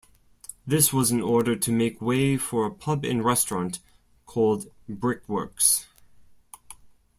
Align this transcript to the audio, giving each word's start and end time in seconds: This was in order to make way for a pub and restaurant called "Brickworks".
This 0.65 0.91
was 0.91 1.11
in 1.11 1.21
order 1.21 1.55
to 1.55 1.71
make 1.71 2.01
way 2.01 2.35
for 2.35 2.65
a 2.65 2.71
pub 2.73 3.05
and 3.05 3.23
restaurant 3.23 3.77
called 4.25 4.71
"Brickworks". 4.89 5.85